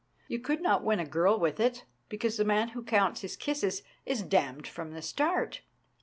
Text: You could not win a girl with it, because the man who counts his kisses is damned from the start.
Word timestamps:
You 0.27 0.39
could 0.39 0.63
not 0.63 0.83
win 0.83 0.99
a 0.99 1.05
girl 1.05 1.37
with 1.37 1.59
it, 1.59 1.85
because 2.09 2.37
the 2.37 2.43
man 2.43 2.69
who 2.69 2.81
counts 2.83 3.21
his 3.21 3.37
kisses 3.37 3.83
is 4.03 4.23
damned 4.23 4.65
from 4.65 4.93
the 4.93 5.01
start. 5.03 5.61